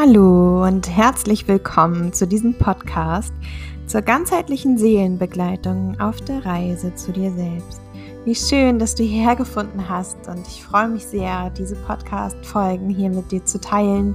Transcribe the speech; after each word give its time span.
Hallo 0.00 0.64
und 0.64 0.88
herzlich 0.88 1.48
willkommen 1.48 2.12
zu 2.12 2.28
diesem 2.28 2.56
Podcast 2.56 3.32
zur 3.88 4.00
ganzheitlichen 4.00 4.78
Seelenbegleitung 4.78 5.98
auf 5.98 6.20
der 6.20 6.46
Reise 6.46 6.94
zu 6.94 7.10
dir 7.10 7.32
selbst. 7.32 7.80
Wie 8.24 8.36
schön, 8.36 8.78
dass 8.78 8.94
du 8.94 9.02
hierher 9.02 9.34
gefunden 9.34 9.88
hast 9.88 10.28
und 10.28 10.46
ich 10.46 10.62
freue 10.62 10.86
mich 10.86 11.04
sehr, 11.04 11.50
diese 11.50 11.74
Podcast-Folgen 11.74 12.90
hier 12.90 13.10
mit 13.10 13.32
dir 13.32 13.44
zu 13.44 13.60
teilen 13.60 14.14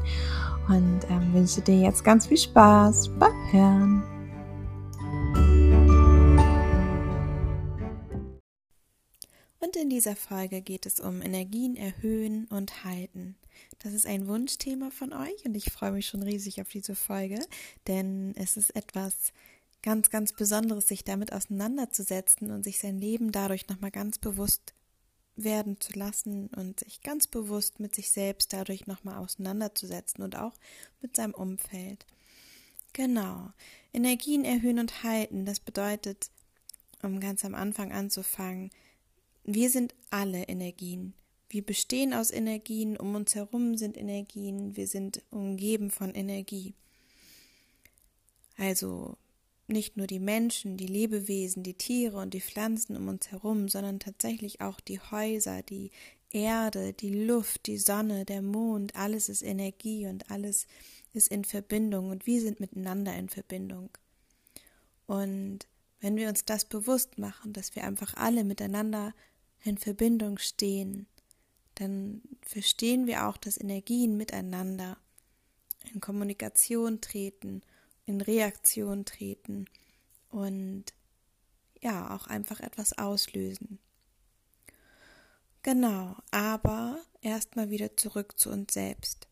und 0.70 1.02
ähm, 1.10 1.34
wünsche 1.34 1.60
dir 1.60 1.76
jetzt 1.76 2.06
ganz 2.06 2.28
viel 2.28 2.38
Spaß 2.38 3.10
beim 3.20 3.52
Hören. 3.52 4.04
Und 9.60 9.76
in 9.76 9.90
dieser 9.90 10.16
Folge 10.16 10.62
geht 10.62 10.86
es 10.86 11.02
um 11.02 11.22
Energien 11.22 11.76
erhöhen 11.76 12.48
und 12.50 12.86
halten. 12.86 13.36
Das 13.80 13.94
ist 13.94 14.06
ein 14.06 14.28
Wunschthema 14.28 14.90
von 14.92 15.14
euch 15.14 15.46
und 15.46 15.56
ich 15.56 15.72
freue 15.72 15.92
mich 15.92 16.08
schon 16.08 16.24
riesig 16.24 16.62
auf 16.62 16.70
diese 16.70 16.96
Folge, 16.96 17.40
denn 17.88 18.34
es 18.36 18.58
ist 18.58 18.76
etwas 18.76 19.34
ganz, 19.82 20.10
ganz 20.10 20.34
Besonderes, 20.34 20.88
sich 20.88 21.04
damit 21.04 21.34
auseinanderzusetzen 21.34 22.52
und 22.52 22.64
sich 22.64 22.80
sein 22.80 22.98
Leben 22.98 23.32
dadurch 23.32 23.68
nochmal 23.68 23.92
ganz 23.92 24.18
bewusst 24.18 24.74
werden 25.36 25.80
zu 25.80 25.98
lassen 25.98 26.48
und 26.50 26.80
sich 26.82 27.02
ganz 27.02 27.28
bewusst 27.28 27.80
mit 27.80 27.96
sich 27.96 28.12
selbst 28.12 28.54
dadurch 28.54 28.88
nochmal 28.88 29.18
auseinanderzusetzen 29.18 30.24
und 30.24 30.38
auch 30.38 30.54
mit 31.02 31.16
seinem 31.16 31.34
Umfeld. 31.34 32.06
Genau. 32.94 33.52
Energien 33.92 34.46
erhöhen 34.46 34.80
und 34.80 35.04
halten, 35.04 35.46
das 35.46 35.60
bedeutet, 35.60 36.30
um 37.02 37.20
ganz 37.20 37.44
am 37.44 37.56
Anfang 37.56 37.92
anzufangen, 37.92 38.70
wir 39.44 39.70
sind 39.70 39.94
alle 40.10 40.44
Energien. 40.44 41.14
Wir 41.54 41.64
bestehen 41.64 42.16
aus 42.16 42.32
Energien, 42.32 42.98
um 42.98 43.14
uns 43.14 43.36
herum 43.36 43.78
sind 43.78 43.96
Energien, 43.96 44.76
wir 44.76 44.88
sind 44.88 45.22
umgeben 45.30 45.92
von 45.92 46.16
Energie. 46.16 46.74
Also 48.58 49.18
nicht 49.68 49.96
nur 49.96 50.08
die 50.08 50.20
Menschen, 50.20 50.78
die 50.78 50.88
Lebewesen, 50.88 51.62
die 51.62 51.76
Tiere 51.76 52.18
und 52.18 52.34
die 52.34 52.42
Pflanzen 52.42 52.98
um 52.98 53.08
uns 53.08 53.30
herum, 53.30 53.70
sondern 53.70 54.00
tatsächlich 54.00 54.62
auch 54.62 54.80
die 54.80 55.00
Häuser, 55.00 55.62
die 55.62 55.92
Erde, 56.32 56.92
die 56.92 57.24
Luft, 57.24 57.68
die 57.68 57.78
Sonne, 57.78 58.26
der 58.26 58.42
Mond, 58.42 58.96
alles 58.96 59.30
ist 59.30 59.44
Energie 59.44 60.08
und 60.08 60.32
alles 60.32 60.66
ist 61.14 61.28
in 61.28 61.44
Verbindung 61.46 62.10
und 62.10 62.26
wir 62.26 62.42
sind 62.42 62.62
miteinander 62.62 63.16
in 63.16 63.30
Verbindung. 63.30 63.92
Und 65.06 65.68
wenn 66.02 66.16
wir 66.16 66.30
uns 66.30 66.46
das 66.46 66.66
bewusst 66.66 67.20
machen, 67.20 67.54
dass 67.54 67.76
wir 67.76 67.84
einfach 67.84 68.16
alle 68.16 68.44
miteinander 68.44 69.14
in 69.64 69.78
Verbindung 69.78 70.40
stehen, 70.40 71.06
dann 71.76 72.22
verstehen 72.42 73.08
wir 73.08 73.28
auch, 73.28 73.38
dass 73.38 73.60
Energien 73.60 74.18
miteinander 74.18 74.98
in 75.94 76.00
Kommunikation 76.00 77.02
treten, 77.02 77.62
in 78.06 78.22
Reaktion 78.22 79.06
treten 79.06 79.66
und 80.30 80.86
ja, 81.82 82.16
auch 82.16 82.28
einfach 82.28 82.60
etwas 82.60 82.98
auslösen. 82.98 83.80
Genau, 85.64 86.16
aber 86.32 87.00
erstmal 87.22 87.70
wieder 87.70 87.96
zurück 87.96 88.38
zu 88.38 88.50
uns 88.50 88.74
selbst. 88.74 89.28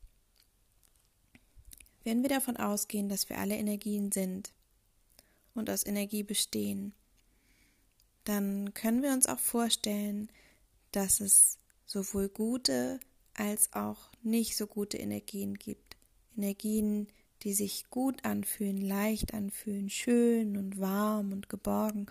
Wenn 2.03 2.23
wir 2.23 2.29
davon 2.29 2.57
ausgehen, 2.57 3.09
dass 3.09 3.29
wir 3.29 3.37
alle 3.37 3.57
Energien 3.57 4.11
sind 4.11 4.53
und 5.53 5.69
aus 5.69 5.85
Energie 5.85 6.23
bestehen, 6.23 6.93
dann 8.23 8.73
können 8.73 9.01
wir 9.01 9.11
uns 9.11 9.27
auch 9.27 9.39
vorstellen, 9.39 10.31
dass 10.91 11.19
es 11.19 11.57
sowohl 11.91 12.29
gute 12.29 12.99
als 13.33 13.73
auch 13.73 14.11
nicht 14.23 14.55
so 14.55 14.65
gute 14.65 14.97
Energien 14.97 15.55
gibt. 15.55 15.97
Energien, 16.37 17.07
die 17.43 17.53
sich 17.53 17.89
gut 17.89 18.23
anfühlen, 18.23 18.77
leicht 18.77 19.33
anfühlen, 19.33 19.89
schön 19.89 20.57
und 20.57 20.79
warm 20.79 21.33
und 21.33 21.49
geborgen 21.49 22.05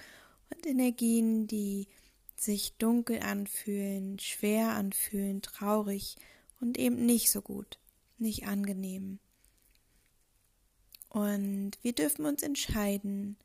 und 0.51 0.67
Energien, 0.67 1.47
die 1.47 1.89
sich 2.37 2.75
dunkel 2.77 3.21
anfühlen, 3.21 4.19
schwer 4.19 4.71
anfühlen, 4.71 5.41
traurig 5.41 6.17
und 6.61 6.79
eben 6.79 7.07
nicht 7.07 7.31
so 7.31 7.41
gut, 7.41 7.79
nicht 8.19 8.47
angenehm. 8.47 9.19
Und 11.09 11.73
wir 11.83 11.93
dürfen 11.93 12.27
uns 12.27 12.43
entscheiden, 12.43 13.37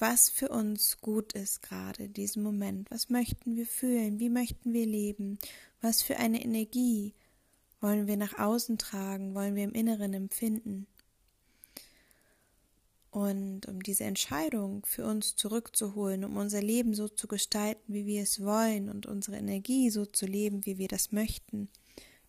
was 0.00 0.30
für 0.30 0.48
uns 0.48 1.00
gut 1.00 1.34
ist 1.34 1.62
gerade 1.62 2.04
in 2.04 2.14
diesem 2.14 2.42
Moment. 2.42 2.90
Was 2.90 3.10
möchten 3.10 3.54
wir 3.54 3.66
fühlen? 3.66 4.18
Wie 4.18 4.30
möchten 4.30 4.72
wir 4.72 4.86
leben? 4.86 5.38
Was 5.82 6.02
für 6.02 6.16
eine 6.16 6.42
Energie 6.42 7.14
wollen 7.80 8.06
wir 8.06 8.16
nach 8.16 8.38
außen 8.38 8.78
tragen? 8.78 9.34
Wollen 9.34 9.54
wir 9.54 9.64
im 9.64 9.74
Inneren 9.74 10.14
empfinden? 10.14 10.86
Und 13.10 13.66
um 13.66 13.82
diese 13.82 14.04
Entscheidung 14.04 14.86
für 14.86 15.04
uns 15.04 15.36
zurückzuholen, 15.36 16.24
um 16.24 16.36
unser 16.36 16.62
Leben 16.62 16.94
so 16.94 17.08
zu 17.08 17.28
gestalten, 17.28 17.92
wie 17.92 18.06
wir 18.06 18.22
es 18.22 18.42
wollen 18.42 18.88
und 18.88 19.04
unsere 19.04 19.36
Energie 19.36 19.90
so 19.90 20.06
zu 20.06 20.24
leben, 20.24 20.64
wie 20.64 20.78
wir 20.78 20.88
das 20.88 21.12
möchten, 21.12 21.68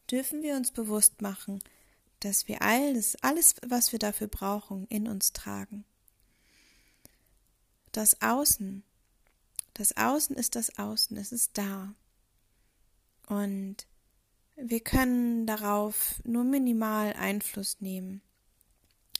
dürfen 0.10 0.42
wir 0.42 0.56
uns 0.56 0.72
bewusst 0.72 1.22
machen, 1.22 1.60
dass 2.20 2.48
wir 2.48 2.62
alles, 2.64 3.16
alles, 3.22 3.56
was 3.66 3.92
wir 3.92 4.00
dafür 4.00 4.28
brauchen, 4.28 4.88
in 4.88 5.08
uns 5.08 5.32
tragen 5.32 5.86
das 7.92 8.22
Außen. 8.22 8.84
Das 9.74 9.96
Außen 9.98 10.36
ist 10.36 10.56
das 10.56 10.78
Außen, 10.78 11.18
es 11.18 11.32
ist 11.32 11.58
da. 11.58 11.94
Und 13.28 13.88
wir 14.56 14.82
können 14.82 15.46
darauf 15.48 16.22
nur 16.24 16.44
minimal 16.44 17.14
Einfluss 17.14 17.80
nehmen. 17.80 18.22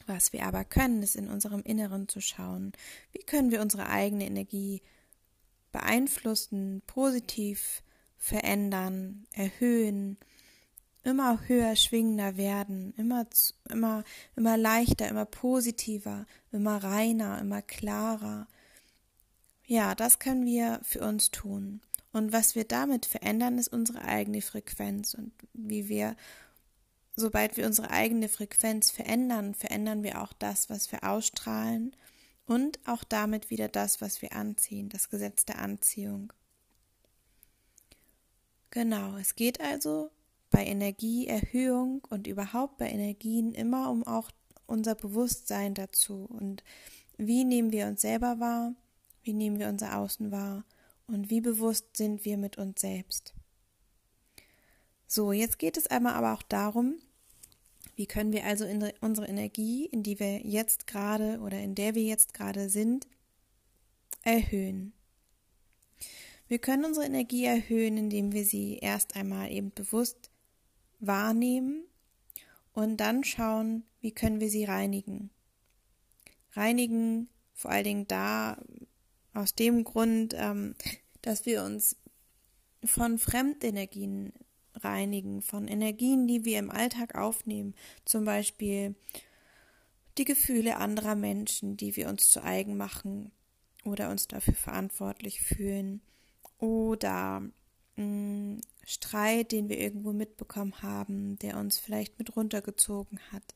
Was 0.06 0.32
wir 0.32 0.46
aber 0.46 0.64
können, 0.64 1.02
ist 1.02 1.16
in 1.16 1.28
unserem 1.28 1.62
Inneren 1.62 2.08
zu 2.08 2.20
schauen. 2.20 2.72
Wie 3.12 3.22
können 3.22 3.50
wir 3.50 3.60
unsere 3.60 3.88
eigene 3.88 4.26
Energie 4.26 4.82
beeinflussen, 5.70 6.82
positiv 6.86 7.82
verändern, 8.18 9.26
erhöhen, 9.32 10.18
immer 11.02 11.40
höher 11.48 11.74
schwingender 11.76 12.36
werden, 12.36 12.94
immer, 12.96 13.26
immer, 13.68 14.04
immer 14.36 14.56
leichter, 14.56 15.08
immer 15.08 15.24
positiver, 15.24 16.26
immer 16.52 16.82
reiner, 16.82 17.40
immer 17.40 17.62
klarer, 17.62 18.46
ja, 19.66 19.94
das 19.94 20.18
können 20.18 20.44
wir 20.44 20.80
für 20.82 21.00
uns 21.00 21.30
tun. 21.30 21.80
Und 22.12 22.32
was 22.32 22.54
wir 22.54 22.64
damit 22.64 23.06
verändern, 23.06 23.58
ist 23.58 23.68
unsere 23.68 24.02
eigene 24.02 24.42
Frequenz. 24.42 25.14
Und 25.14 25.32
wie 25.54 25.88
wir, 25.88 26.14
sobald 27.16 27.56
wir 27.56 27.66
unsere 27.66 27.90
eigene 27.90 28.28
Frequenz 28.28 28.90
verändern, 28.90 29.54
verändern 29.54 30.02
wir 30.02 30.20
auch 30.22 30.32
das, 30.34 30.68
was 30.68 30.92
wir 30.92 31.04
ausstrahlen 31.04 31.96
und 32.46 32.78
auch 32.86 33.04
damit 33.04 33.50
wieder 33.50 33.68
das, 33.68 34.00
was 34.00 34.20
wir 34.20 34.34
anziehen, 34.34 34.88
das 34.88 35.08
Gesetz 35.08 35.44
der 35.44 35.58
Anziehung. 35.58 36.32
Genau, 38.70 39.16
es 39.16 39.34
geht 39.36 39.60
also 39.60 40.10
bei 40.50 40.64
Energieerhöhung 40.66 42.02
und 42.10 42.26
überhaupt 42.26 42.78
bei 42.78 42.90
Energien 42.90 43.54
immer 43.54 43.90
um 43.90 44.06
auch 44.06 44.30
unser 44.66 44.94
Bewusstsein 44.94 45.74
dazu 45.74 46.26
und 46.30 46.62
wie 47.16 47.44
nehmen 47.44 47.72
wir 47.72 47.86
uns 47.86 48.00
selber 48.00 48.40
wahr 48.40 48.74
wie 49.22 49.32
nehmen 49.32 49.58
wir 49.58 49.68
unser 49.68 49.98
Außen 49.98 50.30
wahr 50.30 50.64
und 51.06 51.30
wie 51.30 51.40
bewusst 51.40 51.96
sind 51.96 52.24
wir 52.24 52.36
mit 52.36 52.58
uns 52.58 52.80
selbst. 52.80 53.34
So, 55.06 55.32
jetzt 55.32 55.58
geht 55.58 55.76
es 55.76 55.86
einmal 55.86 56.14
aber 56.14 56.32
auch 56.32 56.42
darum, 56.42 56.96
wie 57.96 58.06
können 58.06 58.32
wir 58.32 58.44
also 58.44 58.64
in 58.64 58.90
unsere 59.00 59.28
Energie, 59.28 59.84
in 59.86 60.02
die 60.02 60.18
wir 60.18 60.38
jetzt 60.46 60.86
gerade 60.86 61.40
oder 61.40 61.60
in 61.60 61.74
der 61.74 61.94
wir 61.94 62.02
jetzt 62.02 62.32
gerade 62.32 62.68
sind, 62.68 63.06
erhöhen. 64.22 64.92
Wir 66.48 66.58
können 66.58 66.84
unsere 66.84 67.06
Energie 67.06 67.44
erhöhen, 67.44 67.96
indem 67.96 68.32
wir 68.32 68.44
sie 68.44 68.78
erst 68.78 69.16
einmal 69.16 69.50
eben 69.50 69.72
bewusst 69.74 70.30
wahrnehmen 71.00 71.84
und 72.72 72.96
dann 72.98 73.24
schauen, 73.24 73.84
wie 74.00 74.12
können 74.12 74.40
wir 74.40 74.48
sie 74.48 74.64
reinigen. 74.64 75.30
Reinigen 76.52 77.28
vor 77.54 77.70
allen 77.70 77.84
Dingen 77.84 78.08
da, 78.08 78.62
aus 79.34 79.54
dem 79.54 79.84
Grund, 79.84 80.34
ähm, 80.36 80.74
dass 81.22 81.46
wir 81.46 81.64
uns 81.64 81.96
von 82.84 83.18
Fremdenergien 83.18 84.32
reinigen, 84.74 85.42
von 85.42 85.68
Energien, 85.68 86.26
die 86.26 86.44
wir 86.44 86.58
im 86.58 86.70
Alltag 86.70 87.14
aufnehmen, 87.14 87.74
zum 88.04 88.24
Beispiel 88.24 88.94
die 90.18 90.24
Gefühle 90.24 90.76
anderer 90.76 91.14
Menschen, 91.14 91.76
die 91.76 91.96
wir 91.96 92.08
uns 92.08 92.30
zu 92.30 92.42
eigen 92.42 92.76
machen 92.76 93.30
oder 93.84 94.10
uns 94.10 94.28
dafür 94.28 94.54
verantwortlich 94.54 95.40
fühlen. 95.40 96.02
Oder 96.58 97.42
mm, 97.96 98.58
Streit, 98.84 99.52
den 99.52 99.68
wir 99.68 99.78
irgendwo 99.78 100.12
mitbekommen 100.12 100.82
haben, 100.82 101.38
der 101.38 101.56
uns 101.56 101.78
vielleicht 101.78 102.18
mit 102.18 102.36
runtergezogen 102.36 103.18
hat 103.30 103.54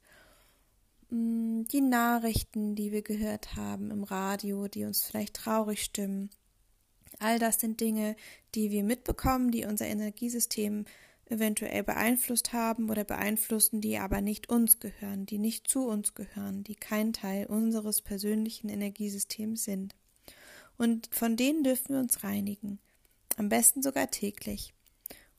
die 1.11 1.81
Nachrichten, 1.81 2.75
die 2.75 2.91
wir 2.91 3.03
gehört 3.03 3.55
haben 3.55 3.91
im 3.91 4.03
Radio, 4.03 4.67
die 4.67 4.85
uns 4.85 5.05
vielleicht 5.05 5.35
traurig 5.35 5.83
stimmen. 5.83 6.31
All 7.19 7.39
das 7.39 7.61
sind 7.61 7.81
Dinge, 7.81 8.17
die 8.55 8.71
wir 8.71 8.83
mitbekommen, 8.83 9.51
die 9.51 9.65
unser 9.65 9.87
Energiesystem 9.87 10.85
eventuell 11.27 11.83
beeinflusst 11.83 12.53
haben 12.53 12.91
oder 12.91 13.05
beeinflussen, 13.05 13.81
die 13.81 13.99
aber 13.99 14.21
nicht 14.21 14.49
uns 14.49 14.79
gehören, 14.79 15.27
die 15.27 15.39
nicht 15.39 15.69
zu 15.69 15.87
uns 15.89 16.15
gehören, 16.15 16.63
die 16.63 16.77
kein 16.77 17.13
Teil 17.13 17.47
unseres 17.47 18.01
persönlichen 18.03 18.69
Energiesystems 18.69 19.65
sind. 19.65 19.95
Und 20.77 21.09
von 21.13 21.37
denen 21.37 21.65
dürfen 21.65 21.95
wir 21.95 22.01
uns 22.01 22.23
reinigen, 22.23 22.79
am 23.37 23.49
besten 23.49 23.83
sogar 23.83 24.11
täglich. 24.11 24.76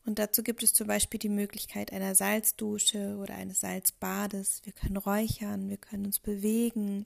Und 0.08 0.20
dazu 0.20 0.42
gibt 0.42 0.64
es 0.64 0.74
zum 0.74 0.88
Beispiel 0.88 1.20
die 1.20 1.28
Möglichkeit 1.28 1.92
einer 1.92 2.16
Salzdusche 2.16 3.18
oder 3.18 3.34
eines 3.36 3.60
Salzbades. 3.60 4.62
Wir 4.64 4.72
können 4.72 4.96
räuchern, 4.96 5.70
wir 5.70 5.76
können 5.76 6.06
uns 6.06 6.20
bewegen 6.20 7.06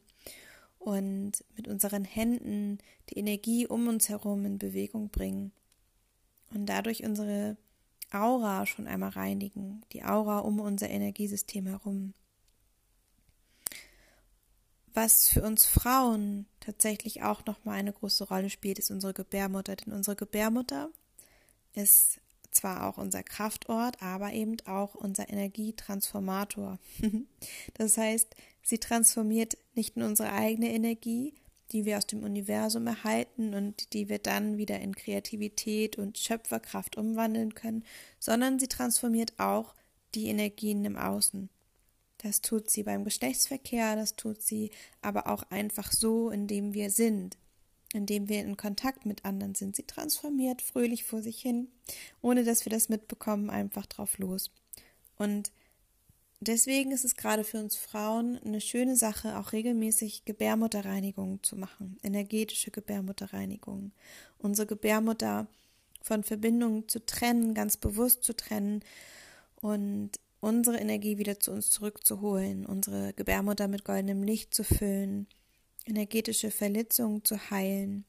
und 0.78 1.44
mit 1.56 1.68
unseren 1.68 2.06
Händen 2.06 2.78
die 3.10 3.18
Energie 3.18 3.66
um 3.66 3.88
uns 3.88 4.08
herum 4.08 4.46
in 4.46 4.60
Bewegung 4.60 5.10
bringen 5.10 5.52
und 6.54 6.68
dadurch 6.68 7.04
unsere 7.04 7.58
Aura 8.12 8.68
schon 8.68 8.86
einmal 8.86 9.10
reinigen, 9.10 9.82
die 9.94 10.04
Aura 10.04 10.38
um 10.38 10.60
unser 10.60 10.92
Energiesystem 10.92 11.66
herum. 11.66 12.14
Was 14.94 15.28
für 15.28 15.42
uns 15.42 15.66
Frauen 15.66 16.46
tatsächlich 16.60 17.24
auch 17.24 17.44
nochmal 17.48 17.80
eine 17.80 17.94
große 17.94 18.26
Rolle 18.26 18.52
spielt, 18.52 18.78
ist 18.78 18.92
unsere 18.92 19.16
Gebärmutter. 19.16 19.76
Denn 19.76 19.92
unsere 19.92 20.16
Gebärmutter 20.16 20.90
ist 21.74 22.22
zwar 22.52 22.88
auch 22.88 22.98
unser 22.98 23.24
Kraftort, 23.24 24.02
aber 24.02 24.34
eben 24.34 24.58
auch 24.66 24.96
unser 24.96 25.30
Energietransformator. 25.30 26.80
das 27.74 27.98
heißt, 27.98 28.36
sie 28.64 28.78
transformiert 28.78 29.58
nicht 29.74 29.98
nur 29.98 30.08
unsere 30.08 30.32
eigene 30.32 30.72
Energie, 30.72 31.34
die 31.72 31.86
wir 31.86 31.98
aus 31.98 32.08
dem 32.08 32.24
Universum 32.24 32.86
erhalten 32.88 33.54
und 33.54 33.94
die 33.94 34.10
wir 34.10 34.20
dann 34.20 34.58
wieder 34.58 34.80
in 34.80 34.96
Kreativität 34.96 35.98
und 35.98 36.18
Schöpferkraft 36.18 36.98
umwandeln 36.98 37.56
können, 37.56 37.86
sondern 38.20 38.60
sie 38.60 38.68
transformiert 38.68 39.34
auch 39.40 39.74
die 40.14 40.28
Energien 40.28 40.84
im 40.86 40.98
Außen. 40.98 41.50
Das 42.18 42.42
tut 42.42 42.70
sie 42.70 42.84
beim 42.84 43.04
Geschlechtsverkehr, 43.04 43.96
das 43.96 44.16
tut 44.16 44.42
sie 44.42 44.70
aber 45.02 45.28
auch 45.28 45.44
einfach 45.50 45.92
so, 45.92 46.30
indem 46.30 46.74
wir 46.74 46.92
sind, 46.92 47.38
indem 47.94 48.30
wir 48.30 48.42
in 48.42 48.58
Kontakt 48.58 49.06
mit 49.06 49.26
anderen 49.26 49.56
sind. 49.56 49.76
Sie 49.76 49.84
transformiert 49.84 50.62
fröhlich 50.62 51.04
vor 51.04 51.22
sich 51.22 51.42
hin, 51.42 51.68
ohne 52.22 52.44
dass 52.44 52.66
wir 52.66 52.72
das 52.72 52.90
mitbekommen, 52.90 53.50
einfach 53.50 53.86
drauf 53.86 54.18
los. 54.18 54.52
Und 55.18 55.52
deswegen 56.40 56.92
ist 56.92 57.06
es 57.06 57.16
gerade 57.16 57.44
für 57.44 57.60
uns 57.60 57.76
Frauen 57.76 58.40
eine 58.44 58.62
schöne 58.62 58.96
Sache, 58.96 59.38
auch 59.38 59.52
regelmäßig 59.52 60.26
Gebärmutterreinigungen 60.26 61.44
zu 61.44 61.56
machen, 61.56 61.98
energetische 62.04 62.72
Gebärmutterreinigungen. 62.72 63.92
Unsere 64.38 64.68
Gebärmutter 64.68 65.48
von 66.02 66.24
Verbindungen 66.24 66.88
zu 66.88 67.06
trennen, 67.06 67.54
ganz 67.54 67.78
bewusst 67.78 68.24
zu 68.24 68.36
trennen 68.36 68.84
und 69.56 70.12
unsere 70.40 70.80
Energie 70.80 71.20
wieder 71.20 71.40
zu 71.40 71.52
uns 71.52 71.70
zurückzuholen, 71.70 72.66
unsere 72.66 73.14
Gebärmutter 73.14 73.68
mit 73.68 73.86
goldenem 73.86 74.24
Licht 74.24 74.56
zu 74.56 74.64
füllen, 74.64 75.28
energetische 75.86 76.52
Verletzungen 76.52 77.24
zu 77.24 77.50
heilen. 77.50 78.06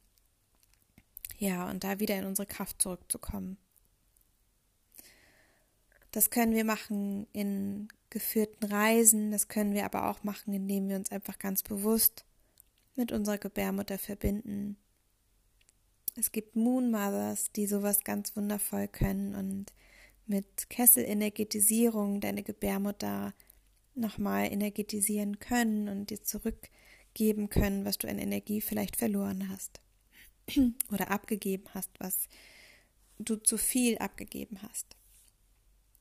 Ja, 1.38 1.68
und 1.70 1.84
da 1.84 1.98
wieder 1.98 2.18
in 2.18 2.24
unsere 2.24 2.46
Kraft 2.46 2.80
zurückzukommen. 2.80 3.56
Das 6.12 6.30
können 6.30 6.54
wir 6.54 6.64
machen 6.64 7.26
in 7.32 7.88
geführten 8.10 8.66
Reisen, 8.66 9.30
das 9.30 9.48
können 9.48 9.72
wir 9.72 9.86
aber 9.86 10.10
auch 10.10 10.22
machen, 10.22 10.52
indem 10.52 10.88
wir 10.88 10.96
uns 10.96 11.10
einfach 11.10 11.38
ganz 11.38 11.62
bewusst 11.62 12.26
mit 12.94 13.10
unserer 13.10 13.38
Gebärmutter 13.38 13.98
verbinden. 13.98 14.76
Es 16.14 16.30
gibt 16.30 16.54
Moon 16.54 16.90
Mothers, 16.90 17.52
die 17.52 17.66
sowas 17.66 18.04
ganz 18.04 18.36
wundervoll 18.36 18.86
können 18.86 19.34
und 19.34 19.72
mit 20.26 20.68
Kesselenergetisierung 20.68 22.20
deine 22.20 22.42
Gebärmutter 22.42 23.32
nochmal 23.94 24.52
energetisieren 24.52 25.38
können 25.38 25.88
und 25.88 26.10
dir 26.10 26.22
zurückgeben 27.12 27.48
können, 27.48 27.84
was 27.84 27.98
du 27.98 28.08
an 28.08 28.18
Energie 28.18 28.60
vielleicht 28.60 28.96
verloren 28.96 29.48
hast 29.48 29.80
oder 30.90 31.10
abgegeben 31.10 31.64
hast, 31.74 31.90
was 31.98 32.28
du 33.18 33.36
zu 33.36 33.56
viel 33.56 33.98
abgegeben 33.98 34.58
hast. 34.62 34.96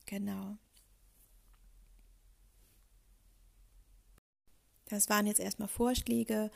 Genau. 0.05 0.57
Das 4.85 5.09
waren 5.09 5.25
jetzt 5.25 5.39
erstmal 5.39 5.69
Vorschläge 5.69 6.51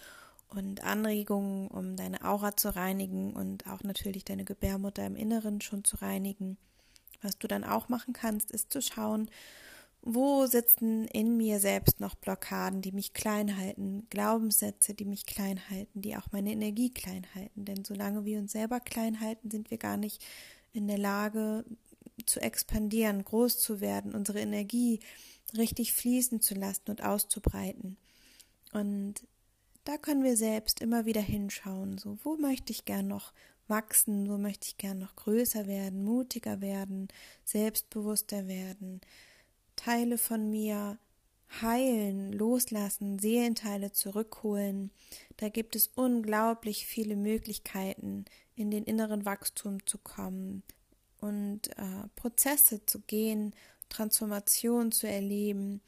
und 0.50 0.84
Anregungen, 0.84 1.68
um 1.68 1.96
deine 1.96 2.24
Aura 2.24 2.56
zu 2.58 2.76
reinigen 2.76 3.34
und 3.34 3.68
auch 3.68 3.84
natürlich 3.84 4.26
deine 4.26 4.46
Gebärmutter 4.46 5.06
im 5.06 5.16
Inneren 5.16 5.62
schon 5.62 5.84
zu 5.84 5.98
reinigen. 5.98 6.58
Was 7.22 7.38
du 7.38 7.48
dann 7.48 7.64
auch 7.64 7.88
machen 7.88 8.14
kannst, 8.14 8.52
ist 8.52 8.72
zu 8.72 8.82
schauen, 8.82 9.30
wo 10.06 10.46
sitzen 10.46 11.08
in 11.08 11.36
mir 11.36 11.60
selbst 11.60 12.00
noch 12.00 12.14
Blockaden, 12.14 12.82
die 12.84 12.92
mich 12.92 13.14
klein 13.14 13.58
halten, 13.58 14.06
Glaubenssätze, 14.12 14.94
die 14.94 15.04
mich 15.04 15.26
klein 15.26 15.60
halten, 15.70 16.02
die 16.02 16.16
auch 16.16 16.28
meine 16.32 16.52
Energie 16.52 16.92
klein 16.94 17.26
halten. 17.34 17.66
Denn 17.66 17.84
solange 17.84 18.24
wir 18.24 18.38
uns 18.38 18.52
selber 18.52 18.80
klein 18.80 19.20
halten, 19.20 19.50
sind 19.50 19.72
wir 19.72 19.80
gar 19.80 19.98
nicht 19.98 20.24
in 20.74 20.88
der 20.88 21.00
Lage 21.00 21.66
zu 22.28 22.40
expandieren, 22.40 23.26
groß 23.26 23.58
zu 23.58 23.82
werden, 23.82 24.14
unsere 24.14 24.40
Energie 24.40 25.00
richtig 25.58 25.92
fließen 25.94 26.40
zu 26.40 26.54
lassen 26.54 26.90
und 26.90 27.04
auszubreiten. 27.04 27.98
Und 28.74 29.16
da 29.86 29.98
können 29.98 30.24
wir 30.24 30.38
selbst 30.38 30.82
immer 30.82 31.06
wieder 31.06 31.22
hinschauen, 31.22 31.98
so 31.98 32.20
wo 32.24 32.36
möchte 32.36 32.72
ich 32.72 32.86
gern 32.86 33.08
noch 33.08 33.34
wachsen, 33.68 34.30
wo 34.30 34.38
möchte 34.38 34.68
ich 34.68 34.78
gern 34.78 35.00
noch 35.00 35.16
größer 35.16 35.66
werden, 35.66 36.04
mutiger 36.04 36.62
werden, 36.62 37.08
selbstbewusster 37.44 38.48
werden, 38.48 39.02
Teile 39.76 40.18
von 40.18 40.50
mir 40.50 40.98
heilen, 41.62 42.34
loslassen, 42.34 43.20
Seelenteile 43.20 43.92
zurückholen. 43.92 44.92
Da 45.38 45.50
gibt 45.50 45.76
es 45.76 45.92
unglaublich 45.96 46.86
viele 46.86 47.16
Möglichkeiten, 47.16 48.26
in 48.56 48.72
den 48.72 48.84
inneren 48.84 49.26
Wachstum 49.26 49.86
zu 49.86 49.98
kommen 49.98 50.64
und 51.22 51.70
äh, 51.78 52.08
Prozesse 52.16 52.86
zu 52.86 53.00
gehen, 53.02 53.54
Transformation 53.90 54.92
zu 54.92 55.08
erleben 55.08 55.82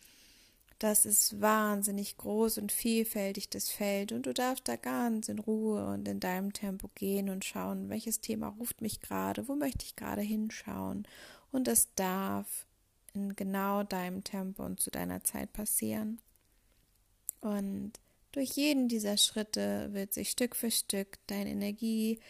das 0.80 1.08
ist 1.08 1.42
wahnsinnig 1.42 2.18
groß 2.18 2.60
und 2.60 2.72
vielfältig, 2.72 3.50
das 3.50 3.70
Feld, 3.70 4.12
und 4.12 4.28
du 4.28 4.34
darfst 4.34 4.68
da 4.68 4.76
ganz 4.76 5.28
in 5.28 5.40
Ruhe 5.40 5.88
und 5.88 6.08
in 6.08 6.20
deinem 6.20 6.54
Tempo 6.54 6.90
gehen 6.94 7.30
und 7.30 7.46
schauen, 7.46 7.90
welches 7.90 8.22
Thema 8.22 8.50
ruft 8.50 8.82
mich 8.82 9.02
gerade, 9.02 9.48
wo 9.48 9.56
möchte 9.56 9.86
ich 9.86 9.96
gerade 9.96 10.22
hinschauen. 10.22 11.08
Und 11.52 11.68
das 11.68 11.94
darf 11.96 12.67
in 13.18 13.36
genau 13.36 13.84
deinem 13.84 14.24
Tempo 14.24 14.64
und 14.64 14.80
zu 14.80 14.92
deiner 14.92 15.24
Zeit 15.24 15.52
passieren. 15.54 16.20
Und 17.42 17.94
durch 18.32 18.52
jeden 18.52 18.88
dieser 18.88 19.18
Schritte 19.18 19.90
wird 19.94 20.14
sich 20.14 20.30
Stück 20.30 20.56
für 20.56 20.72
Stück 20.72 21.18
dein 21.28 21.48
Energielevel 21.48 22.22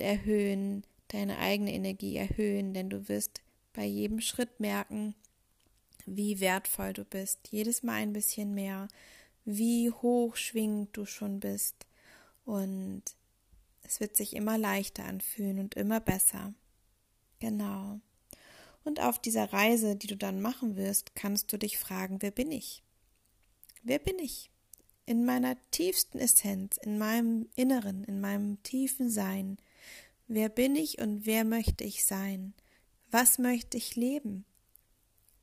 erhöhen, 0.00 0.84
deine 1.08 1.38
eigene 1.38 1.72
Energie 1.72 2.16
erhöhen, 2.16 2.74
denn 2.74 2.90
du 2.90 3.08
wirst 3.08 3.40
bei 3.72 3.84
jedem 3.84 4.20
Schritt 4.20 4.58
merken, 4.58 5.14
wie 6.06 6.40
wertvoll 6.40 6.92
du 6.92 7.04
bist, 7.04 7.48
jedes 7.50 7.82
Mal 7.82 8.02
ein 8.02 8.12
bisschen 8.12 8.54
mehr, 8.54 8.88
wie 9.44 9.90
hoch 9.90 10.36
schwingend 10.36 10.96
du 10.96 11.04
schon 11.04 11.40
bist 11.40 11.86
und 12.44 13.02
es 13.82 14.00
wird 14.00 14.16
sich 14.16 14.34
immer 14.34 14.58
leichter 14.58 15.04
anfühlen 15.04 15.60
und 15.60 15.74
immer 15.74 16.00
besser. 16.00 16.52
Genau. 17.38 18.00
Und 18.86 19.00
auf 19.00 19.18
dieser 19.18 19.52
Reise, 19.52 19.96
die 19.96 20.06
du 20.06 20.16
dann 20.16 20.40
machen 20.40 20.76
wirst, 20.76 21.16
kannst 21.16 21.52
du 21.52 21.56
dich 21.56 21.76
fragen, 21.76 22.22
wer 22.22 22.30
bin 22.30 22.52
ich? 22.52 22.84
Wer 23.82 23.98
bin 23.98 24.20
ich? 24.20 24.48
In 25.06 25.24
meiner 25.24 25.56
tiefsten 25.72 26.20
Essenz, 26.20 26.76
in 26.76 26.96
meinem 26.96 27.48
Inneren, 27.56 28.04
in 28.04 28.20
meinem 28.20 28.62
tiefen 28.62 29.10
Sein. 29.10 29.56
Wer 30.28 30.48
bin 30.48 30.76
ich 30.76 30.98
und 30.98 31.26
wer 31.26 31.42
möchte 31.42 31.82
ich 31.82 32.04
sein? 32.04 32.54
Was 33.10 33.38
möchte 33.38 33.76
ich 33.76 33.96
leben? 33.96 34.44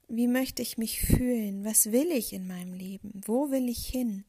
Wie 0.07 0.27
möchte 0.27 0.61
ich 0.61 0.77
mich 0.77 1.01
fühlen? 1.01 1.65
Was 1.65 1.91
will 1.91 2.13
ich 2.13 2.31
in 2.31 2.47
meinem 2.47 2.73
Leben? 2.73 3.19
Wo 3.25 3.51
will 3.51 3.67
ich 3.67 3.85
hin? 3.85 4.23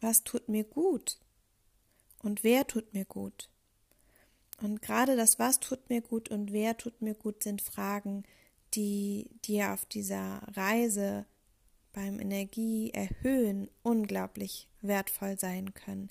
Was 0.00 0.24
tut 0.24 0.48
mir 0.48 0.64
gut? 0.64 1.20
Und 2.18 2.42
wer 2.42 2.66
tut 2.66 2.92
mir 2.92 3.04
gut? 3.04 3.49
Und 4.62 4.82
gerade 4.82 5.16
das 5.16 5.38
Was 5.38 5.60
tut 5.60 5.88
mir 5.88 6.00
gut 6.00 6.28
und 6.28 6.52
wer 6.52 6.76
tut 6.76 7.00
mir 7.00 7.14
gut 7.14 7.42
sind 7.42 7.62
Fragen, 7.62 8.24
die 8.74 9.30
dir 9.44 9.72
auf 9.72 9.84
dieser 9.86 10.42
Reise 10.54 11.26
beim 11.92 12.20
Energie 12.20 12.90
erhöhen 12.92 13.68
unglaublich 13.82 14.68
wertvoll 14.80 15.38
sein 15.38 15.74
können. 15.74 16.10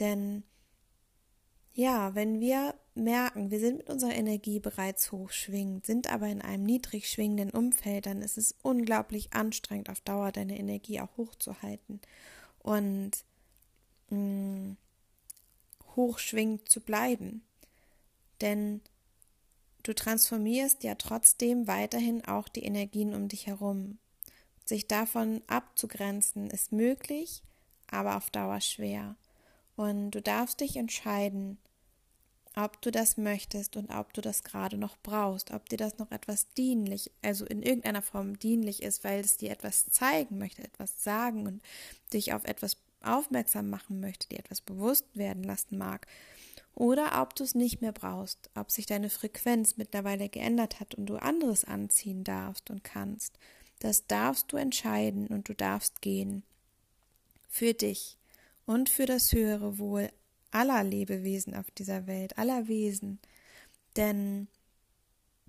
Denn 0.00 0.42
ja, 1.74 2.14
wenn 2.14 2.40
wir 2.40 2.74
merken, 2.94 3.50
wir 3.50 3.58
sind 3.58 3.78
mit 3.78 3.88
unserer 3.88 4.14
Energie 4.14 4.60
bereits 4.60 5.10
hochschwingend, 5.10 5.86
sind 5.86 6.12
aber 6.12 6.26
in 6.26 6.42
einem 6.42 6.64
niedrig 6.64 7.08
schwingenden 7.08 7.50
Umfeld, 7.50 8.06
dann 8.06 8.20
ist 8.20 8.36
es 8.36 8.54
unglaublich 8.62 9.32
anstrengend, 9.32 9.88
auf 9.88 10.00
Dauer 10.02 10.32
deine 10.32 10.58
Energie 10.58 11.00
auch 11.00 11.16
hochzuhalten 11.16 12.00
und 12.58 13.12
mh, 14.10 14.18
mm, 14.18 14.76
hochschwingend 15.96 16.68
zu 16.68 16.80
bleiben. 16.80 17.42
Denn 18.42 18.82
du 19.84 19.94
transformierst 19.94 20.84
ja 20.84 20.96
trotzdem 20.96 21.66
weiterhin 21.66 22.24
auch 22.24 22.48
die 22.48 22.64
Energien 22.64 23.14
um 23.14 23.28
dich 23.28 23.46
herum. 23.46 23.98
Sich 24.64 24.86
davon 24.86 25.42
abzugrenzen 25.46 26.50
ist 26.50 26.72
möglich, 26.72 27.42
aber 27.90 28.16
auf 28.16 28.30
Dauer 28.30 28.60
schwer. 28.60 29.16
Und 29.76 30.10
du 30.10 30.20
darfst 30.20 30.60
dich 30.60 30.76
entscheiden, 30.76 31.58
ob 32.54 32.80
du 32.82 32.90
das 32.90 33.16
möchtest 33.16 33.76
und 33.76 33.90
ob 33.90 34.12
du 34.12 34.20
das 34.20 34.44
gerade 34.44 34.76
noch 34.76 34.96
brauchst, 35.02 35.52
ob 35.52 35.68
dir 35.68 35.78
das 35.78 35.98
noch 35.98 36.10
etwas 36.10 36.48
dienlich, 36.52 37.10
also 37.22 37.46
in 37.46 37.62
irgendeiner 37.62 38.02
Form 38.02 38.38
dienlich 38.38 38.82
ist, 38.82 39.04
weil 39.04 39.20
es 39.20 39.38
dir 39.38 39.50
etwas 39.50 39.86
zeigen 39.86 40.38
möchte, 40.38 40.62
etwas 40.62 41.02
sagen 41.02 41.46
und 41.46 41.62
dich 42.12 42.34
auf 42.34 42.44
etwas 42.44 42.76
aufmerksam 43.00 43.70
machen 43.70 44.00
möchte, 44.00 44.28
dir 44.28 44.38
etwas 44.38 44.60
bewusst 44.60 45.06
werden 45.14 45.44
lassen 45.44 45.78
mag, 45.78 46.06
oder 46.74 47.20
ob 47.20 47.34
du 47.34 47.44
es 47.44 47.54
nicht 47.54 47.80
mehr 47.82 47.92
brauchst, 47.92 48.50
ob 48.54 48.70
sich 48.70 48.86
deine 48.86 49.10
Frequenz 49.10 49.76
mittlerweile 49.76 50.28
geändert 50.28 50.80
hat 50.80 50.94
und 50.94 51.06
du 51.06 51.16
anderes 51.16 51.64
anziehen 51.64 52.24
darfst 52.24 52.70
und 52.70 52.82
kannst. 52.84 53.38
Das 53.80 54.06
darfst 54.06 54.52
du 54.52 54.56
entscheiden 54.56 55.26
und 55.26 55.48
du 55.48 55.54
darfst 55.54 56.00
gehen. 56.00 56.44
Für 57.48 57.74
dich 57.74 58.16
und 58.64 58.88
für 58.88 59.06
das 59.06 59.32
höhere 59.32 59.78
Wohl 59.78 60.10
aller 60.50 60.84
Lebewesen 60.84 61.54
auf 61.54 61.70
dieser 61.72 62.06
Welt, 62.06 62.38
aller 62.38 62.68
Wesen. 62.68 63.18
Denn 63.96 64.48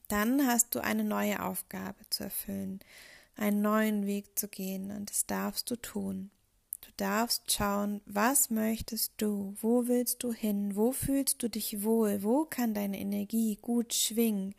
dann 0.07 0.45
hast 0.47 0.75
du 0.75 0.83
eine 0.83 1.03
neue 1.03 1.43
Aufgabe 1.43 2.07
zu 2.09 2.23
erfüllen, 2.23 2.79
einen 3.35 3.61
neuen 3.61 4.05
Weg 4.05 4.37
zu 4.37 4.47
gehen 4.47 4.91
und 4.91 5.09
das 5.09 5.25
darfst 5.25 5.69
du 5.71 5.75
tun. 5.75 6.31
Darfst 6.97 7.51
schauen, 7.51 8.01
was 8.05 8.49
möchtest 8.49 9.13
du, 9.17 9.55
wo 9.61 9.87
willst 9.87 10.21
du 10.23 10.31
hin, 10.31 10.75
wo 10.75 10.91
fühlst 10.91 11.41
du 11.41 11.49
dich 11.49 11.83
wohl, 11.83 12.21
wo 12.23 12.45
kann 12.45 12.73
deine 12.73 12.99
Energie 12.99 13.57
gut 13.61 13.93
schwingen, 13.93 14.53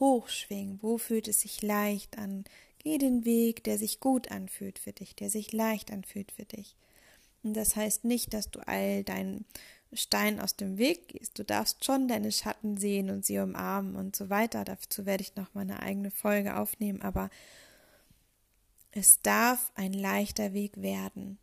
hochschwingen, 0.00 0.78
wo 0.82 0.96
fühlt 0.98 1.28
es 1.28 1.42
sich 1.42 1.60
leicht 1.62 2.16
an. 2.18 2.44
Geh 2.78 2.98
den 2.98 3.24
Weg, 3.24 3.64
der 3.64 3.78
sich 3.78 4.00
gut 4.00 4.30
anfühlt 4.30 4.78
für 4.78 4.92
dich, 4.92 5.14
der 5.14 5.30
sich 5.30 5.52
leicht 5.52 5.90
anfühlt 5.90 6.32
für 6.32 6.44
dich. 6.44 6.74
Und 7.42 7.54
das 7.54 7.76
heißt 7.76 8.04
nicht, 8.04 8.32
dass 8.32 8.50
du 8.50 8.60
all 8.66 9.04
deinen 9.04 9.44
Stein 9.92 10.40
aus 10.40 10.56
dem 10.56 10.78
Weg 10.78 11.08
gehst. 11.08 11.38
Du 11.38 11.44
darfst 11.44 11.84
schon 11.84 12.08
deine 12.08 12.32
Schatten 12.32 12.78
sehen 12.78 13.10
und 13.10 13.24
sie 13.24 13.38
umarmen 13.38 13.94
und 13.96 14.16
so 14.16 14.30
weiter. 14.30 14.64
Dazu 14.64 15.06
werde 15.06 15.22
ich 15.22 15.36
noch 15.36 15.52
mal 15.54 15.60
eine 15.60 15.80
eigene 15.80 16.10
Folge 16.10 16.56
aufnehmen, 16.56 17.02
aber 17.02 17.30
es 18.90 19.20
darf 19.22 19.72
ein 19.74 19.92
leichter 19.92 20.52
Weg 20.52 20.80
werden. 20.80 21.38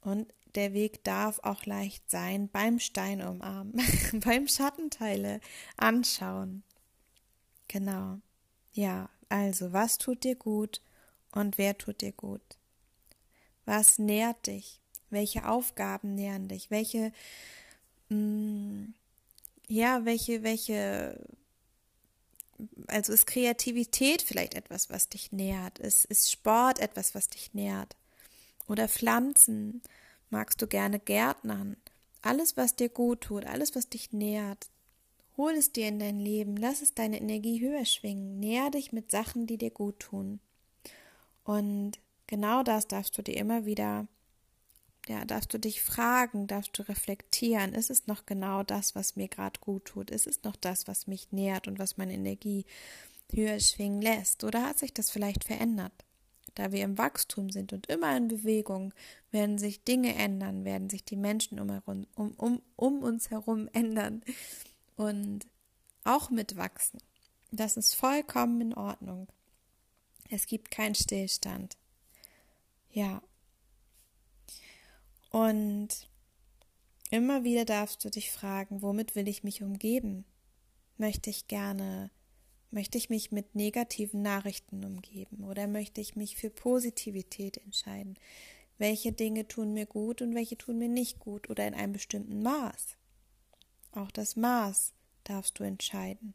Und 0.00 0.32
der 0.54 0.72
Weg 0.72 1.04
darf 1.04 1.38
auch 1.42 1.64
leicht 1.66 2.10
sein 2.10 2.48
beim 2.48 2.78
Stein 2.78 3.22
umarmen, 3.22 3.80
beim 4.24 4.48
Schattenteile 4.48 5.40
anschauen. 5.76 6.62
Genau. 7.68 8.18
Ja, 8.72 9.10
also, 9.28 9.72
was 9.72 9.98
tut 9.98 10.24
dir 10.24 10.34
gut 10.34 10.80
und 11.32 11.58
wer 11.58 11.78
tut 11.78 12.00
dir 12.00 12.12
gut? 12.12 12.58
Was 13.64 13.98
nährt 13.98 14.46
dich? 14.46 14.80
Welche 15.10 15.48
Aufgaben 15.48 16.14
nähren 16.14 16.48
dich? 16.48 16.70
Welche 16.70 17.12
Mm, 18.10 18.92
ja, 19.68 20.04
welche, 20.04 20.42
welche, 20.42 21.24
also 22.88 23.12
ist 23.12 23.26
Kreativität 23.26 24.20
vielleicht 24.22 24.54
etwas, 24.54 24.90
was 24.90 25.08
dich 25.08 25.32
nährt? 25.32 25.78
Ist, 25.78 26.04
ist 26.06 26.30
Sport 26.30 26.80
etwas, 26.80 27.14
was 27.14 27.28
dich 27.28 27.54
nährt? 27.54 27.96
Oder 28.70 28.88
Pflanzen? 28.88 29.82
Magst 30.30 30.62
du 30.62 30.68
gerne 30.68 31.00
Gärtnern? 31.00 31.76
Alles, 32.22 32.56
was 32.56 32.76
dir 32.76 32.88
gut 32.88 33.22
tut, 33.22 33.44
alles, 33.44 33.74
was 33.74 33.88
dich 33.88 34.12
nährt, 34.12 34.70
hol 35.36 35.52
es 35.52 35.72
dir 35.72 35.88
in 35.88 35.98
dein 35.98 36.20
Leben, 36.20 36.56
lass 36.56 36.80
es 36.80 36.94
deine 36.94 37.20
Energie 37.20 37.60
höher 37.60 37.84
schwingen, 37.84 38.38
nähr 38.38 38.70
dich 38.70 38.92
mit 38.92 39.10
Sachen, 39.10 39.46
die 39.46 39.58
dir 39.58 39.70
gut 39.70 39.98
tun. 39.98 40.38
Und 41.44 41.98
genau 42.26 42.62
das 42.62 42.86
darfst 42.86 43.18
du 43.18 43.22
dir 43.22 43.36
immer 43.36 43.64
wieder 43.64 44.06
ja, 45.08 45.24
darfst 45.24 45.52
du 45.52 45.58
dich 45.58 45.82
fragen, 45.82 46.46
darfst 46.46 46.78
du 46.78 46.86
reflektieren, 46.86 47.72
ist 47.72 47.90
es 47.90 48.06
noch 48.06 48.26
genau 48.26 48.62
das, 48.62 48.94
was 48.94 49.16
mir 49.16 49.28
gerade 49.28 49.58
gut 49.58 49.86
tut? 49.86 50.10
Ist 50.10 50.26
es 50.26 50.44
noch 50.44 50.54
das, 50.54 50.86
was 50.86 51.06
mich 51.08 51.32
nährt 51.32 51.66
und 51.66 51.78
was 51.78 51.96
meine 51.96 52.12
Energie 52.12 52.66
höher 53.32 53.58
schwingen 53.58 54.02
lässt? 54.02 54.44
Oder 54.44 54.64
hat 54.64 54.78
sich 54.78 54.94
das 54.94 55.10
vielleicht 55.10 55.42
verändert? 55.42 56.04
Da 56.54 56.72
wir 56.72 56.82
im 56.82 56.98
Wachstum 56.98 57.50
sind 57.50 57.72
und 57.72 57.86
immer 57.86 58.16
in 58.16 58.28
Bewegung, 58.28 58.92
werden 59.30 59.58
sich 59.58 59.84
Dinge 59.84 60.14
ändern, 60.14 60.64
werden 60.64 60.90
sich 60.90 61.04
die 61.04 61.16
Menschen 61.16 61.60
um, 61.60 61.70
herum, 61.70 62.06
um, 62.14 62.32
um, 62.32 62.62
um 62.76 63.02
uns 63.02 63.30
herum 63.30 63.68
ändern 63.72 64.22
und 64.96 65.46
auch 66.04 66.30
mitwachsen. 66.30 67.00
Das 67.50 67.76
ist 67.76 67.94
vollkommen 67.94 68.60
in 68.60 68.74
Ordnung. 68.74 69.28
Es 70.30 70.46
gibt 70.46 70.70
keinen 70.70 70.94
Stillstand. 70.94 71.76
Ja, 72.92 73.22
und 75.30 75.88
immer 77.10 77.44
wieder 77.44 77.64
darfst 77.64 78.04
du 78.04 78.10
dich 78.10 78.30
fragen, 78.30 78.82
womit 78.82 79.14
will 79.14 79.28
ich 79.28 79.44
mich 79.44 79.62
umgeben? 79.62 80.24
Möchte 80.98 81.30
ich 81.30 81.46
gerne, 81.46 82.10
möchte 82.70 82.98
ich 82.98 83.10
mich 83.10 83.32
mit 83.32 83.54
negativen 83.54 84.22
Nachrichten 84.22 84.84
umgeben 84.84 85.44
oder 85.44 85.66
möchte 85.66 86.00
ich 86.00 86.16
mich 86.16 86.36
für 86.36 86.50
Positivität 86.50 87.58
entscheiden? 87.58 88.16
Welche 88.78 89.12
Dinge 89.12 89.46
tun 89.46 89.72
mir 89.72 89.86
gut 89.86 90.22
und 90.22 90.34
welche 90.34 90.56
tun 90.56 90.78
mir 90.78 90.88
nicht 90.88 91.18
gut 91.18 91.50
oder 91.50 91.66
in 91.66 91.74
einem 91.74 91.92
bestimmten 91.92 92.42
Maß? 92.42 92.96
Auch 93.92 94.10
das 94.10 94.36
Maß 94.36 94.92
darfst 95.24 95.58
du 95.58 95.64
entscheiden. 95.64 96.34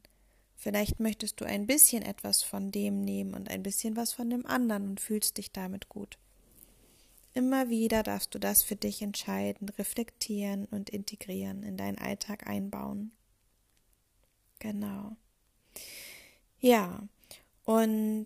Vielleicht 0.56 1.00
möchtest 1.00 1.42
du 1.42 1.46
ein 1.46 1.68
bisschen 1.68 2.04
etwas 2.04 2.44
von 2.44 2.72
dem 2.72 3.02
nehmen 3.02 3.34
und 3.34 3.50
ein 3.50 3.64
bisschen 3.64 3.96
was 3.96 4.14
von 4.14 4.30
dem 4.30 4.46
anderen 4.46 4.90
und 4.90 5.00
fühlst 5.00 5.38
dich 5.38 5.52
damit 5.52 5.90
gut. 5.90 6.18
Immer 7.34 7.70
wieder 7.70 8.02
darfst 8.02 8.34
du 8.34 8.40
das 8.40 8.64
für 8.64 8.78
dich 8.78 9.02
entscheiden, 9.02 9.68
reflektieren 9.70 10.66
und 10.66 10.90
integrieren, 10.90 11.64
in 11.64 11.76
deinen 11.76 11.98
Alltag 11.98 12.48
einbauen. 12.48 13.12
Genau. 14.60 15.18
Ja, 16.66 17.08
und 17.64 18.26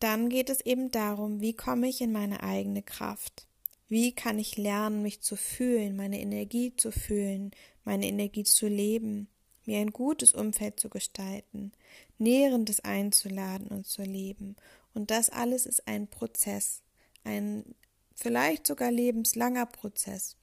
dann 0.00 0.28
geht 0.28 0.50
es 0.50 0.60
eben 0.60 0.90
darum, 0.90 1.40
wie 1.40 1.54
komme 1.54 1.88
ich 1.88 2.00
in 2.00 2.10
meine 2.10 2.42
eigene 2.42 2.82
Kraft? 2.82 3.46
Wie 3.86 4.12
kann 4.12 4.36
ich 4.36 4.56
lernen, 4.56 5.00
mich 5.00 5.20
zu 5.20 5.36
fühlen, 5.36 5.94
meine 5.94 6.18
Energie 6.18 6.74
zu 6.74 6.90
fühlen, 6.90 7.52
meine 7.84 8.08
Energie 8.08 8.42
zu 8.42 8.66
leben, 8.66 9.28
mir 9.64 9.78
ein 9.78 9.92
gutes 9.92 10.32
Umfeld 10.32 10.80
zu 10.80 10.88
gestalten, 10.88 11.70
Nährendes 12.18 12.80
einzuladen 12.80 13.68
und 13.68 13.86
zu 13.86 14.02
leben. 14.02 14.56
Und 14.92 15.12
das 15.12 15.30
alles 15.30 15.66
ist 15.66 15.86
ein 15.86 16.08
Prozess 16.08 16.82
ein 17.22 17.76
vielleicht 18.16 18.66
sogar 18.66 18.90
lebenslanger 18.90 19.66
Prozess 19.66 20.36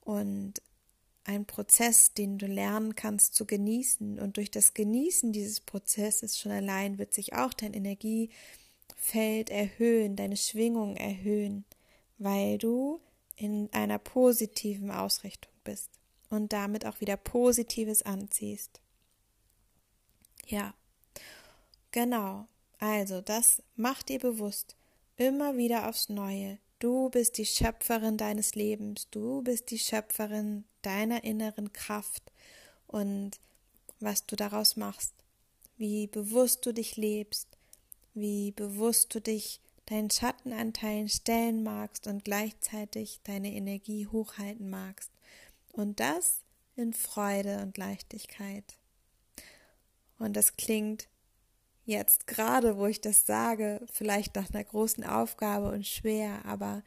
und 0.00 0.60
ein 1.24 1.46
Prozess, 1.46 2.14
den 2.14 2.38
du 2.38 2.46
lernen 2.46 2.94
kannst 2.94 3.34
zu 3.34 3.46
genießen. 3.46 4.18
Und 4.18 4.36
durch 4.36 4.50
das 4.50 4.74
Genießen 4.74 5.32
dieses 5.32 5.60
Prozesses 5.60 6.38
schon 6.38 6.52
allein 6.52 6.98
wird 6.98 7.14
sich 7.14 7.34
auch 7.34 7.52
dein 7.52 7.74
Energiefeld 7.74 9.50
erhöhen, 9.50 10.16
deine 10.16 10.36
Schwingung 10.36 10.96
erhöhen, 10.96 11.64
weil 12.18 12.58
du 12.58 13.00
in 13.36 13.68
einer 13.72 13.98
positiven 13.98 14.90
Ausrichtung 14.90 15.52
bist 15.64 15.90
und 16.28 16.52
damit 16.52 16.86
auch 16.86 17.00
wieder 17.00 17.16
Positives 17.16 18.02
anziehst. 18.02 18.80
Ja, 20.46 20.74
genau. 21.90 22.46
Also, 22.78 23.20
das 23.20 23.62
macht 23.76 24.08
dir 24.08 24.18
bewusst 24.18 24.76
immer 25.16 25.56
wieder 25.56 25.88
aufs 25.88 26.08
Neue. 26.08 26.58
Du 26.78 27.10
bist 27.10 27.38
die 27.38 27.46
Schöpferin 27.46 28.16
deines 28.16 28.56
Lebens, 28.56 29.08
du 29.10 29.42
bist 29.42 29.70
die 29.70 29.78
Schöpferin 29.78 30.64
deiner 30.82 31.24
inneren 31.24 31.72
Kraft 31.72 32.32
und 32.86 33.38
was 34.00 34.26
du 34.26 34.36
daraus 34.36 34.76
machst, 34.76 35.14
wie 35.76 36.06
bewusst 36.06 36.66
du 36.66 36.72
dich 36.72 36.96
lebst, 36.96 37.48
wie 38.14 38.52
bewusst 38.52 39.14
du 39.14 39.20
dich 39.20 39.60
deinen 39.86 40.10
Schattenanteilen 40.10 41.08
stellen 41.08 41.62
magst 41.62 42.06
und 42.06 42.24
gleichzeitig 42.24 43.20
deine 43.24 43.52
Energie 43.52 44.06
hochhalten 44.06 44.70
magst. 44.70 45.10
Und 45.72 46.00
das 46.00 46.42
in 46.76 46.92
Freude 46.92 47.62
und 47.62 47.76
Leichtigkeit. 47.76 48.64
Und 50.18 50.34
das 50.34 50.56
klingt 50.56 51.08
jetzt 51.84 52.26
gerade, 52.26 52.76
wo 52.76 52.86
ich 52.86 53.00
das 53.00 53.26
sage, 53.26 53.84
vielleicht 53.92 54.36
nach 54.36 54.50
einer 54.50 54.64
großen 54.64 55.04
Aufgabe 55.04 55.70
und 55.70 55.86
schwer, 55.86 56.44
aber 56.44 56.82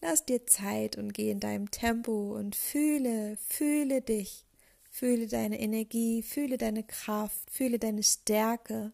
lass 0.00 0.24
dir 0.24 0.46
Zeit 0.46 0.96
und 0.96 1.12
geh 1.12 1.30
in 1.30 1.40
deinem 1.40 1.70
Tempo 1.70 2.36
und 2.36 2.56
fühle, 2.56 3.36
fühle 3.48 4.02
dich, 4.02 4.44
fühle 4.90 5.26
deine 5.26 5.60
Energie, 5.60 6.22
fühle 6.22 6.58
deine 6.58 6.82
Kraft, 6.82 7.50
fühle 7.50 7.78
deine 7.78 8.02
Stärke 8.02 8.92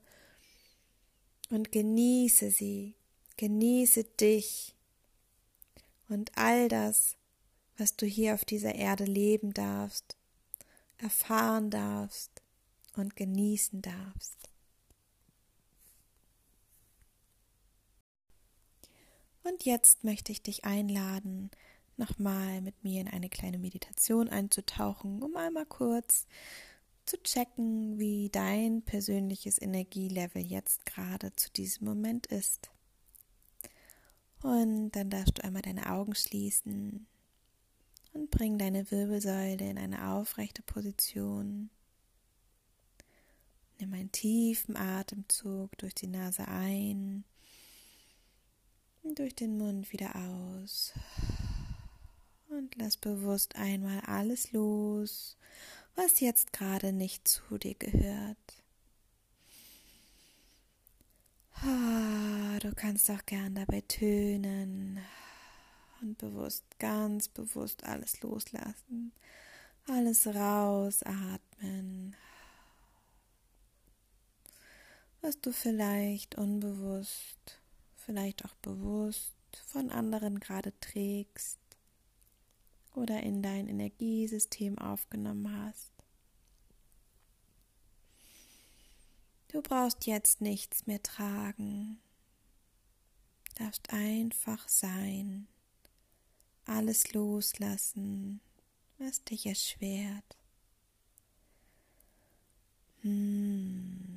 und 1.50 1.72
genieße 1.72 2.50
sie, 2.50 2.94
genieße 3.36 4.04
dich 4.04 4.74
und 6.08 6.32
all 6.36 6.68
das, 6.68 7.16
was 7.78 7.96
du 7.96 8.06
hier 8.06 8.34
auf 8.34 8.44
dieser 8.44 8.74
Erde 8.74 9.04
leben 9.04 9.52
darfst, 9.52 10.16
erfahren 10.98 11.70
darfst, 11.70 12.42
und 12.96 13.16
genießen 13.16 13.82
darfst. 13.82 14.48
Und 19.46 19.64
jetzt 19.64 20.02
möchte 20.02 20.32
ich 20.32 20.42
dich 20.42 20.64
einladen, 20.64 21.52
nochmal 21.96 22.60
mit 22.62 22.82
mir 22.82 23.00
in 23.00 23.06
eine 23.06 23.28
kleine 23.28 23.58
Meditation 23.58 24.28
einzutauchen, 24.28 25.22
um 25.22 25.36
einmal 25.36 25.66
kurz 25.66 26.26
zu 27.04 27.16
checken, 27.22 27.96
wie 27.96 28.28
dein 28.28 28.82
persönliches 28.82 29.62
Energielevel 29.62 30.42
jetzt 30.42 30.84
gerade 30.84 31.34
zu 31.36 31.52
diesem 31.52 31.86
Moment 31.86 32.26
ist. 32.26 32.70
Und 34.42 34.90
dann 34.92 35.10
darfst 35.10 35.38
du 35.38 35.44
einmal 35.44 35.62
deine 35.62 35.92
Augen 35.92 36.16
schließen 36.16 37.06
und 38.14 38.32
bring 38.32 38.58
deine 38.58 38.90
Wirbelsäule 38.90 39.70
in 39.70 39.78
eine 39.78 40.08
aufrechte 40.10 40.62
Position. 40.62 41.70
Nimm 43.78 43.92
einen 43.92 44.10
tiefen 44.10 44.76
Atemzug 44.76 45.78
durch 45.78 45.94
die 45.94 46.08
Nase 46.08 46.48
ein 46.48 47.24
durch 49.14 49.34
den 49.34 49.58
Mund 49.58 49.92
wieder 49.92 50.14
aus. 50.16 50.92
Und 52.48 52.74
lass 52.76 52.96
bewusst 52.96 53.56
einmal 53.56 54.00
alles 54.00 54.52
los, 54.52 55.36
was 55.94 56.20
jetzt 56.20 56.52
gerade 56.52 56.92
nicht 56.92 57.26
zu 57.28 57.58
dir 57.58 57.74
gehört. 57.74 58.36
Du 62.60 62.74
kannst 62.74 63.10
auch 63.10 63.24
gern 63.26 63.54
dabei 63.54 63.80
tönen 63.82 64.98
und 66.00 66.18
bewusst, 66.18 66.64
ganz 66.78 67.28
bewusst 67.28 67.84
alles 67.84 68.20
loslassen, 68.20 69.12
alles 69.86 70.26
rausatmen, 70.26 72.16
was 75.20 75.40
du 75.40 75.52
vielleicht 75.52 76.36
unbewusst, 76.36 77.60
vielleicht 78.06 78.44
auch 78.44 78.54
bewusst 78.56 79.34
von 79.66 79.90
anderen 79.90 80.38
gerade 80.38 80.72
trägst 80.80 81.58
oder 82.94 83.22
in 83.22 83.42
dein 83.42 83.68
Energiesystem 83.68 84.78
aufgenommen 84.78 85.50
hast. 85.64 85.92
Du 89.48 89.60
brauchst 89.60 90.06
jetzt 90.06 90.40
nichts 90.40 90.86
mehr 90.86 91.02
tragen, 91.02 91.98
darfst 93.56 93.92
einfach 93.92 94.68
sein, 94.68 95.48
alles 96.64 97.12
loslassen, 97.12 98.40
was 98.98 99.24
dich 99.24 99.46
erschwert. 99.46 100.36
Hm. 103.02 104.15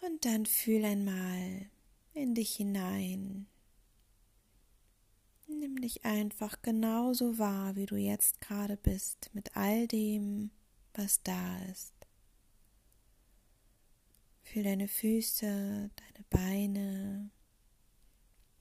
Und 0.00 0.24
dann 0.24 0.46
fühl 0.46 0.84
einmal 0.84 1.70
in 2.14 2.34
dich 2.34 2.54
hinein, 2.56 3.46
Nimm 5.58 5.80
dich 5.80 6.04
einfach 6.04 6.62
genauso 6.62 7.38
wahr, 7.38 7.74
wie 7.74 7.84
du 7.84 7.96
jetzt 7.96 8.40
gerade 8.40 8.76
bist, 8.76 9.30
mit 9.34 9.56
all 9.56 9.88
dem, 9.88 10.52
was 10.94 11.22
da 11.22 11.58
ist. 11.64 11.92
Fühl 14.42 14.62
deine 14.62 14.86
Füße, 14.86 15.90
deine 15.94 16.24
Beine, 16.30 17.30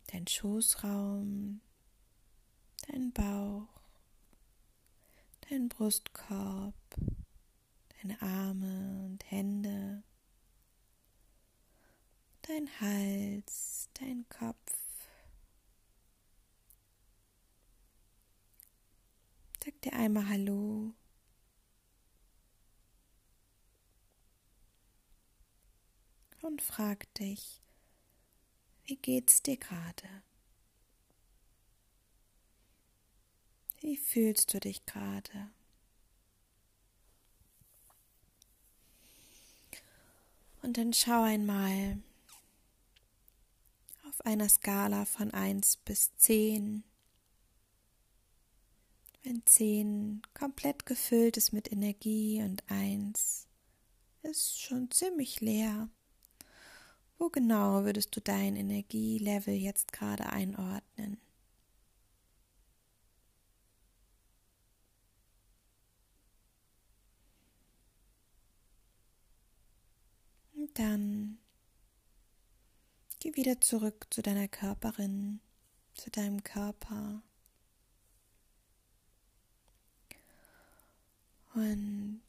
dein 0.08 0.26
Schoßraum, 0.26 1.62
dein 2.88 3.14
Bauch, 3.14 3.82
dein 5.50 5.70
Brustkorb, 5.70 6.76
deine 8.02 8.20
Arme 8.22 9.06
und 9.06 9.30
Hände, 9.32 10.04
dein 12.50 12.68
Hals, 12.82 13.90
dein 13.94 14.28
Kopf, 14.28 14.80
Sag 19.64 19.82
dir 19.82 19.94
einmal 19.94 20.28
Hallo. 20.28 20.96
Und 26.42 26.62
frag 26.62 27.14
dich, 27.16 27.62
wie 28.86 28.96
geht's 28.96 29.44
dir 29.44 29.58
gerade? 29.58 30.24
Wie 33.82 33.98
fühlst 33.98 34.54
du 34.54 34.60
dich 34.60 34.86
gerade? 34.88 35.52
Und 40.64 40.78
dann 40.78 40.94
schau 40.94 41.22
einmal 41.22 42.02
einer 44.30 44.48
Skala 44.48 45.06
von 45.06 45.32
1 45.32 45.78
bis 45.78 46.16
10, 46.18 46.84
wenn 49.24 49.44
zehn 49.46 50.22
komplett 50.36 50.86
gefüllt 50.86 51.36
ist 51.36 51.52
mit 51.52 51.72
Energie 51.72 52.44
und 52.44 52.64
eins 52.70 53.48
ist 54.22 54.62
schon 54.62 54.92
ziemlich 54.92 55.42
leer. 55.42 55.90
Wo 57.18 57.30
genau 57.30 57.84
würdest 57.86 58.16
du 58.16 58.22
dein 58.22 58.56
Energielevel 58.56 59.56
jetzt 59.56 59.92
gerade 59.92 60.28
einordnen? 60.28 61.18
Und 70.54 70.78
dann 70.78 71.39
geh 73.20 73.36
wieder 73.36 73.60
zurück 73.62 74.08
zu 74.10 74.22
deiner 74.22 74.48
Körperin, 74.48 75.42
zu 75.94 76.10
deinem 76.10 76.44
Körper. 76.44 77.22
Und 81.54 82.22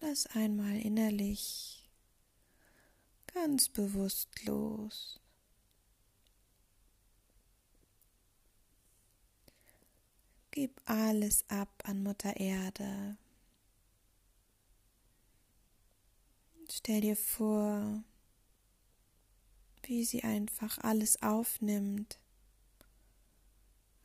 lass 0.00 0.26
einmal 0.26 0.76
innerlich 0.78 1.88
ganz 3.32 3.68
bewusst 3.68 4.44
los. 4.44 5.20
Gib 10.50 10.80
alles 10.86 11.44
ab 11.48 11.82
an 11.84 12.02
Mutter 12.02 12.36
Erde. 12.36 13.18
Stell 16.70 17.00
dir 17.00 17.16
vor, 17.16 18.02
wie 19.82 20.04
sie 20.04 20.24
einfach 20.24 20.78
alles 20.78 21.22
aufnimmt 21.22 22.18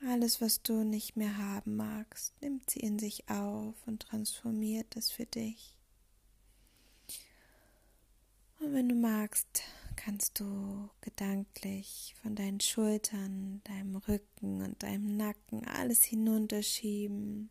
alles, 0.07 0.41
was 0.41 0.63
du 0.63 0.83
nicht 0.83 1.15
mehr 1.15 1.37
haben 1.37 1.75
magst, 1.75 2.33
nimmt 2.41 2.69
sie 2.69 2.79
in 2.79 2.97
sich 2.97 3.29
auf 3.29 3.75
und 3.85 4.01
transformiert 4.01 4.95
es 4.95 5.11
für 5.11 5.25
dich. 5.25 5.75
Und 8.59 8.73
wenn 8.73 8.89
du 8.89 8.95
magst, 8.95 9.63
kannst 9.95 10.39
du 10.39 10.89
gedanklich 11.01 12.15
von 12.21 12.35
deinen 12.35 12.59
Schultern, 12.59 13.61
deinem 13.63 13.95
Rücken 13.95 14.61
und 14.61 14.81
deinem 14.81 15.17
Nacken 15.17 15.67
alles 15.67 16.03
hinunterschieben 16.03 17.49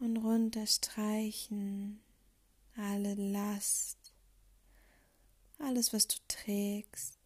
und 0.00 0.16
runterstreichen, 0.16 2.00
alle 2.78 3.14
Last, 3.14 4.14
alles, 5.58 5.92
was 5.92 6.06
du 6.06 6.16
trägst 6.28 7.18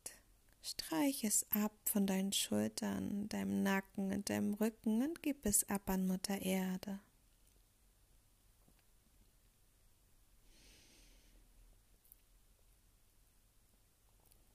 Streich 0.64 1.24
es 1.24 1.44
ab 1.50 1.72
von 1.86 2.06
deinen 2.06 2.32
Schultern, 2.32 3.28
deinem 3.28 3.64
Nacken 3.64 4.12
und 4.12 4.30
deinem 4.30 4.54
Rücken 4.54 5.02
und 5.02 5.20
gib 5.20 5.44
es 5.44 5.68
ab 5.68 5.90
an 5.90 6.06
Mutter 6.06 6.40
Erde. 6.40 7.00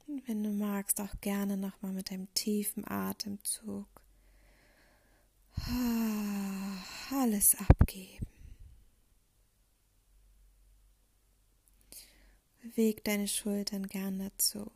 Und 0.08 0.26
wenn 0.30 0.42
du 0.44 0.52
magst, 0.52 1.02
auch 1.02 1.20
gerne 1.20 1.58
nochmal 1.58 1.92
mit 1.92 2.10
einem 2.14 2.34
tiefen 2.34 2.88
Atemzug 2.88 3.88
alles 7.12 7.56
abgeben. 7.56 8.27
Beweg 12.68 13.04
deine 13.04 13.28
Schultern 13.28 13.88
gern 13.88 14.20
dazu. 14.20 14.72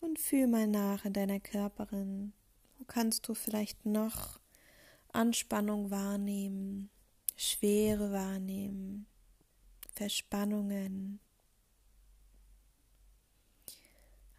und 0.00 0.18
fühl 0.18 0.48
mal 0.48 0.66
nach 0.66 1.04
in 1.04 1.12
deiner 1.12 1.38
Körperin. 1.38 2.32
Wo 2.78 2.84
kannst 2.84 3.28
du 3.28 3.34
vielleicht 3.34 3.86
noch 3.86 4.40
Anspannung 5.12 5.90
wahrnehmen, 5.90 6.90
Schwere 7.36 8.10
wahrnehmen, 8.10 9.06
Verspannungen? 9.94 11.20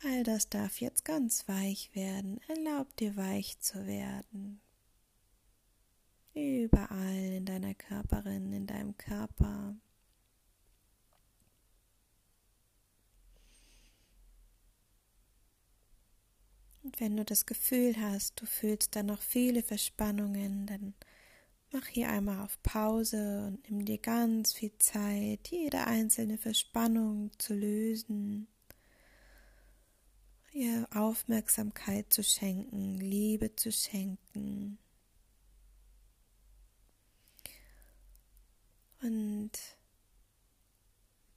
All 0.04 0.24
das 0.24 0.50
darf 0.50 0.82
jetzt 0.82 1.06
ganz 1.06 1.48
weich 1.48 1.94
werden. 1.94 2.42
Erlaub 2.48 2.96
dir 2.98 3.16
weich 3.16 3.60
zu 3.60 3.86
werden. 3.86 4.60
Überall 6.34 7.34
in 7.38 7.46
deiner 7.46 7.74
Körperin, 7.74 8.54
in 8.54 8.68
deinem 8.68 8.98
Körper. 8.98 9.76
Und 16.84 17.00
wenn 17.00 17.18
du 17.18 17.26
das 17.26 17.46
Gefühl 17.46 17.96
hast, 18.00 18.42
du 18.42 18.46
fühlst 18.46 18.96
da 18.96 19.04
noch 19.04 19.22
viele 19.22 19.62
Verspannungen, 19.62 20.66
dann 20.66 20.94
mach 21.72 21.86
hier 21.88 22.10
einmal 22.10 22.44
auf 22.44 22.62
Pause 22.64 23.48
und 23.48 23.70
nimm 23.70 23.86
dir 23.86 24.00
ganz 24.00 24.54
viel 24.54 24.72
Zeit, 24.80 25.48
jede 25.50 25.86
einzelne 25.86 26.38
Verspannung 26.38 27.32
zu 27.38 27.54
lösen 27.54 28.48
ihr 30.54 30.86
Aufmerksamkeit 30.94 32.12
zu 32.12 32.24
schenken, 32.24 32.98
Liebe 32.98 33.56
zu 33.56 33.72
schenken. 33.72 34.78
Und 39.02 39.52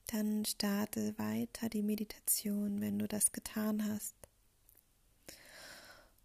dann 0.07 0.45
starte 0.45 1.17
weiter 1.17 1.69
die 1.69 1.81
Meditation, 1.81 2.79
wenn 2.79 2.99
du 2.99 3.07
das 3.07 3.31
getan 3.31 3.87
hast. 3.87 4.15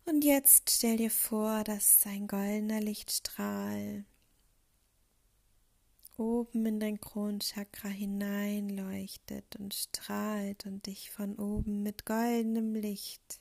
Und 0.04 0.24
jetzt 0.24 0.70
stell 0.70 0.96
dir 0.96 1.10
vor, 1.10 1.64
dass 1.64 2.04
ein 2.04 2.26
goldener 2.26 2.80
Lichtstrahl 2.80 4.04
oben 6.16 6.66
in 6.66 6.80
dein 6.80 7.00
Kronchakra 7.00 7.88
hineinleuchtet 7.88 9.56
und 9.56 9.72
strahlt 9.72 10.66
und 10.66 10.86
dich 10.86 11.10
von 11.10 11.36
oben 11.36 11.82
mit 11.82 12.04
goldenem 12.04 12.74
Licht 12.74 13.40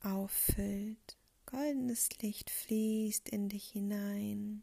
auffüllt. 0.00 1.16
Goldenes 1.46 2.10
Licht 2.20 2.50
fließt 2.50 3.28
in 3.28 3.48
dich 3.48 3.68
hinein, 3.70 4.62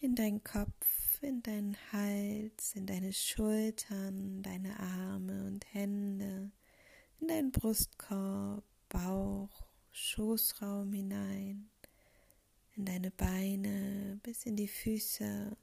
in 0.00 0.14
deinen 0.14 0.42
Kopf, 0.42 1.22
in 1.22 1.42
deinen 1.42 1.76
Hals, 1.92 2.74
in 2.74 2.86
deine 2.86 3.12
Schultern, 3.12 4.42
deine 4.42 4.78
Arme 4.80 5.46
und 5.46 5.64
Hände, 5.72 6.50
in 7.20 7.28
deinen 7.28 7.52
Brustkorb, 7.52 8.64
Bauch, 8.88 9.64
Schoßraum 9.92 10.92
hinein 10.92 11.70
in 12.76 12.86
deine 12.86 13.10
Beine 13.10 14.18
bis 14.22 14.46
in 14.46 14.56
die 14.56 14.68
Füße 14.68 15.56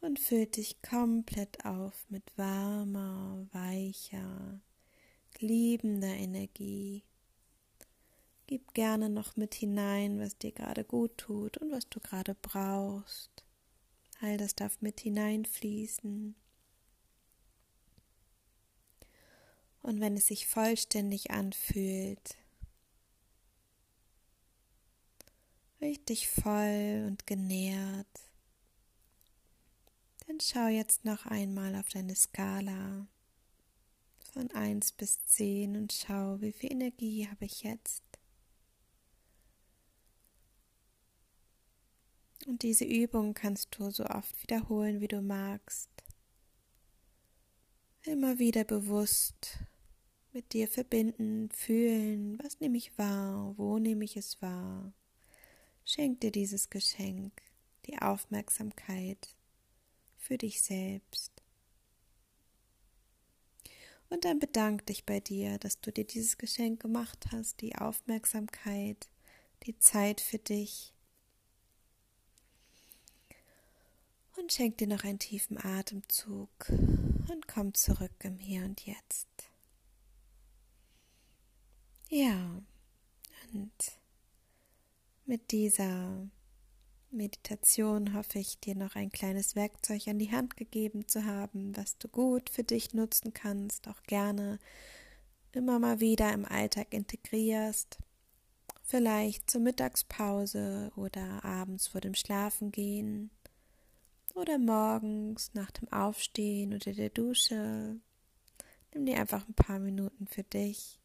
und 0.00 0.18
füllt 0.18 0.56
dich 0.56 0.82
komplett 0.82 1.64
auf 1.64 2.04
mit 2.10 2.24
warmer, 2.36 3.46
weicher, 3.52 4.60
liebender 5.38 6.14
Energie. 6.14 7.04
Gib 8.46 8.74
gerne 8.74 9.08
noch 9.08 9.36
mit 9.36 9.54
hinein, 9.54 10.20
was 10.20 10.38
dir 10.38 10.52
gerade 10.52 10.84
gut 10.84 11.18
tut 11.18 11.58
und 11.58 11.72
was 11.72 11.88
du 11.88 11.98
gerade 11.98 12.34
brauchst. 12.34 13.44
All 14.20 14.36
das 14.36 14.54
darf 14.54 14.80
mit 14.80 15.00
hineinfließen. 15.00 16.34
Und 19.82 20.00
wenn 20.00 20.16
es 20.16 20.28
sich 20.28 20.46
vollständig 20.46 21.30
anfühlt, 21.30 22.36
richtig 25.80 26.28
voll 26.28 27.04
und 27.06 27.26
genährt. 27.26 28.06
Dann 30.26 30.40
schau 30.40 30.66
jetzt 30.66 31.04
noch 31.04 31.26
einmal 31.26 31.76
auf 31.76 31.88
deine 31.88 32.16
Skala 32.16 33.06
von 34.32 34.50
1 34.50 34.92
bis 34.92 35.24
10 35.26 35.76
und 35.76 35.92
schau, 35.92 36.40
wie 36.40 36.52
viel 36.52 36.72
Energie 36.72 37.28
habe 37.28 37.44
ich 37.44 37.62
jetzt. 37.62 38.05
Und 42.46 42.62
diese 42.62 42.84
Übung 42.84 43.34
kannst 43.34 43.76
du 43.76 43.90
so 43.90 44.04
oft 44.04 44.40
wiederholen, 44.42 45.00
wie 45.00 45.08
du 45.08 45.20
magst. 45.20 45.90
Immer 48.02 48.38
wieder 48.38 48.62
bewusst 48.62 49.58
mit 50.32 50.52
dir 50.52 50.68
verbinden, 50.68 51.50
fühlen, 51.50 52.38
was 52.42 52.60
nehme 52.60 52.76
ich 52.76 52.96
wahr, 52.96 53.54
wo 53.56 53.78
nehme 53.78 54.04
ich 54.04 54.16
es 54.16 54.40
wahr. 54.40 54.92
Schenk 55.84 56.20
dir 56.20 56.30
dieses 56.30 56.70
Geschenk, 56.70 57.42
die 57.86 57.98
Aufmerksamkeit 57.98 59.34
für 60.16 60.38
dich 60.38 60.62
selbst. 60.62 61.32
Und 64.08 64.24
dann 64.24 64.38
bedank 64.38 64.86
dich 64.86 65.04
bei 65.04 65.18
dir, 65.18 65.58
dass 65.58 65.80
du 65.80 65.90
dir 65.90 66.04
dieses 66.04 66.38
Geschenk 66.38 66.80
gemacht 66.80 67.26
hast, 67.32 67.60
die 67.60 67.74
Aufmerksamkeit, 67.74 69.08
die 69.64 69.78
Zeit 69.78 70.20
für 70.20 70.38
dich. 70.38 70.95
Und 74.38 74.52
schenk 74.52 74.76
dir 74.78 74.86
noch 74.86 75.04
einen 75.04 75.18
tiefen 75.18 75.58
Atemzug 75.58 76.50
und 76.68 77.48
komm 77.48 77.72
zurück 77.74 78.12
im 78.20 78.38
Hier 78.38 78.64
und 78.64 78.84
Jetzt. 78.86 79.26
Ja, 82.08 82.62
und 83.52 83.72
mit 85.24 85.50
dieser 85.50 86.28
Meditation 87.10 88.14
hoffe 88.14 88.38
ich 88.38 88.60
dir 88.60 88.74
noch 88.74 88.94
ein 88.94 89.10
kleines 89.10 89.56
Werkzeug 89.56 90.06
an 90.06 90.18
die 90.18 90.30
Hand 90.30 90.56
gegeben 90.56 91.08
zu 91.08 91.24
haben, 91.24 91.76
was 91.76 91.98
du 91.98 92.08
gut 92.08 92.50
für 92.50 92.62
dich 92.62 92.94
nutzen 92.94 93.32
kannst, 93.32 93.88
auch 93.88 94.02
gerne 94.02 94.58
immer 95.52 95.78
mal 95.78 96.00
wieder 96.00 96.32
im 96.32 96.44
Alltag 96.44 96.92
integrierst. 96.92 97.98
Vielleicht 98.82 99.50
zur 99.50 99.62
Mittagspause 99.62 100.92
oder 100.94 101.44
abends 101.44 101.88
vor 101.88 102.00
dem 102.00 102.14
Schlafengehen 102.14 103.30
oder 104.36 104.58
morgens 104.58 105.52
nach 105.54 105.70
dem 105.70 105.90
Aufstehen 105.92 106.74
oder 106.74 106.92
der 106.92 107.10
Dusche. 107.10 107.96
Nimm 108.94 109.06
dir 109.06 109.18
einfach 109.18 109.46
ein 109.48 109.54
paar 109.54 109.78
Minuten 109.78 110.26
für 110.26 110.44
dich 110.44 111.00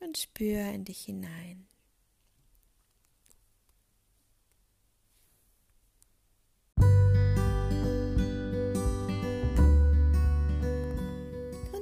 und 0.00 0.18
spür 0.18 0.70
in 0.70 0.84
dich 0.84 1.04
hinein. 1.04 1.68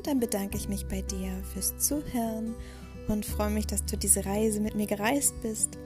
dann 0.06 0.20
bedanke 0.20 0.56
ich 0.56 0.68
mich 0.68 0.86
bei 0.86 1.02
dir 1.02 1.32
fürs 1.52 1.76
Zuhören 1.78 2.54
und 3.08 3.26
freue 3.26 3.50
mich, 3.50 3.66
dass 3.66 3.84
du 3.84 3.96
diese 3.96 4.24
Reise 4.24 4.60
mit 4.60 4.76
mir 4.76 4.86
gereist 4.86 5.34
bist. 5.42 5.78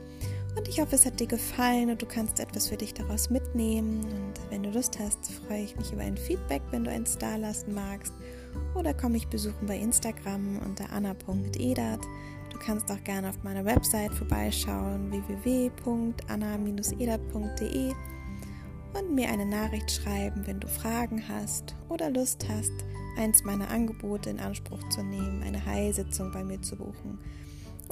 Und 0.55 0.67
ich 0.67 0.81
hoffe, 0.81 0.95
es 0.95 1.05
hat 1.05 1.19
dir 1.19 1.27
gefallen 1.27 1.91
und 1.91 2.01
du 2.01 2.05
kannst 2.05 2.39
etwas 2.39 2.67
für 2.67 2.75
dich 2.75 2.93
daraus 2.93 3.29
mitnehmen. 3.29 4.03
Und 4.03 4.33
wenn 4.49 4.63
du 4.63 4.69
Lust 4.69 4.99
hast, 4.99 5.31
freue 5.47 5.63
ich 5.63 5.77
mich 5.77 5.93
über 5.93 6.01
ein 6.01 6.17
Feedback, 6.17 6.61
wenn 6.71 6.83
du 6.83 6.91
ein 6.91 7.05
Star 7.05 7.37
lassen 7.37 7.73
magst. 7.73 8.13
Oder 8.75 8.93
komm 8.93 9.13
mich 9.13 9.27
besuchen 9.27 9.65
bei 9.65 9.77
Instagram 9.77 10.59
unter 10.65 10.91
anna.edat. 10.91 12.01
Du 12.51 12.59
kannst 12.59 12.91
auch 12.91 13.01
gerne 13.03 13.29
auf 13.29 13.41
meiner 13.43 13.63
Website 13.63 14.13
vorbeischauen 14.13 15.09
www.anna-edat.de 15.11 17.93
und 18.93 19.15
mir 19.15 19.29
eine 19.29 19.45
Nachricht 19.45 19.89
schreiben, 19.89 20.45
wenn 20.45 20.59
du 20.59 20.67
Fragen 20.67 21.29
hast 21.29 21.77
oder 21.87 22.09
Lust 22.09 22.45
hast, 22.49 22.73
eins 23.17 23.45
meiner 23.45 23.69
Angebote 23.69 24.29
in 24.29 24.41
Anspruch 24.41 24.83
zu 24.89 25.01
nehmen, 25.01 25.43
eine 25.43 25.65
Heilsitzung 25.65 26.29
bei 26.33 26.43
mir 26.43 26.61
zu 26.61 26.75
buchen 26.75 27.19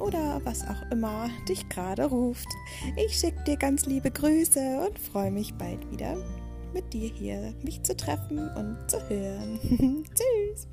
oder 0.00 0.40
was 0.44 0.66
auch 0.66 0.90
immer 0.90 1.28
dich 1.48 1.68
gerade 1.68 2.04
ruft. 2.04 2.48
Ich 2.96 3.16
schicke 3.16 3.42
dir 3.44 3.56
ganz 3.56 3.86
liebe 3.86 4.10
Grüße 4.10 4.86
und 4.86 4.98
freue 4.98 5.30
mich 5.30 5.54
bald 5.54 5.90
wieder 5.90 6.16
mit 6.72 6.92
dir 6.92 7.08
hier 7.08 7.54
mich 7.62 7.82
zu 7.82 7.96
treffen 7.96 8.48
und 8.56 8.78
zu 8.88 8.98
hören. 9.08 9.58
Tschüss! 10.14 10.68